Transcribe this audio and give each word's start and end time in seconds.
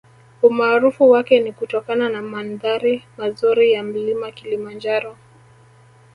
Umaarufu 0.41 1.09
wake 1.09 1.39
ni 1.39 1.51
kutokana 1.51 2.09
na 2.09 2.21
mandhari 2.21 3.05
mazuri 3.17 3.71
ya 3.73 3.83
mlima 3.83 4.31
Kilimanjaro 4.31 5.17